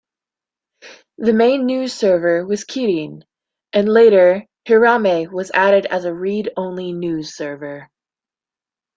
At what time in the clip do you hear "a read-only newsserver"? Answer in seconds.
6.05-7.87